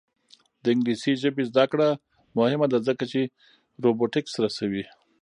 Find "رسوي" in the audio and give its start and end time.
4.43-4.83